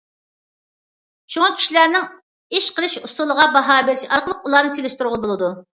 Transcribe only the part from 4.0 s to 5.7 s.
ئارقىلىق ئۇلارنى سېلىشتۇرغىلى بولىدۇ.